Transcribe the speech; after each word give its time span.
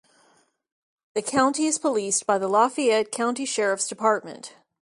The 1.13 1.21
County 1.21 1.67
is 1.67 1.77
policed 1.77 2.25
by 2.25 2.39
the 2.39 2.47
Lafayette 2.47 3.11
County 3.11 3.45
Sheriff's 3.45 3.87
Department. 3.87 4.55